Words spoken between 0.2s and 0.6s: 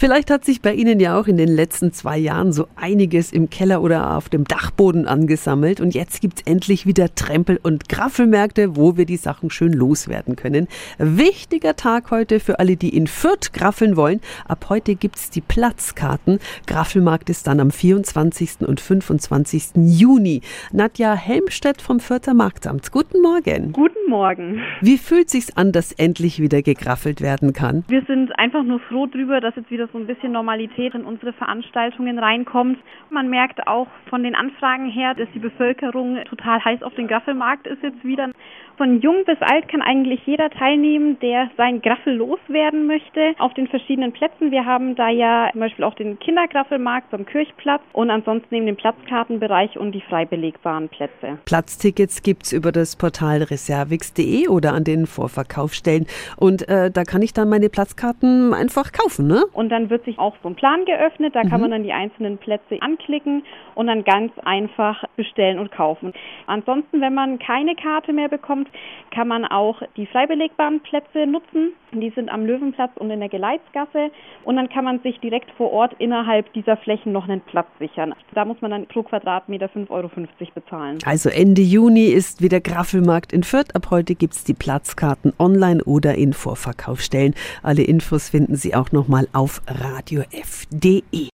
hat